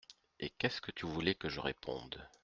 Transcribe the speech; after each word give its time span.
Et 0.39 0.49
qu’est-ce 0.49 0.81
que 0.81 0.89
tu 0.89 1.05
voulais 1.05 1.35
que 1.35 1.47
je 1.47 1.59
réponde? 1.59 2.27